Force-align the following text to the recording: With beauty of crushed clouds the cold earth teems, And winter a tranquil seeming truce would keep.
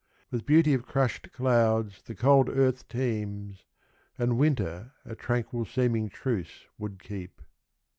With 0.31 0.47
beauty 0.47 0.73
of 0.73 0.87
crushed 0.87 1.31
clouds 1.31 2.01
the 2.01 2.15
cold 2.15 2.49
earth 2.49 2.87
teems, 2.87 3.65
And 4.17 4.39
winter 4.39 4.93
a 5.05 5.13
tranquil 5.15 5.63
seeming 5.63 6.09
truce 6.09 6.65
would 6.79 6.97
keep. 6.97 7.39